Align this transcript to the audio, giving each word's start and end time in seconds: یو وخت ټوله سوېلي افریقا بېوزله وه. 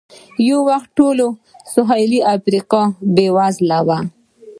یو 0.47 0.59
وخت 0.69 0.89
ټوله 0.97 1.27
سوېلي 1.73 2.19
افریقا 2.35 2.81
بېوزله 3.15 3.79
وه. 3.87 3.99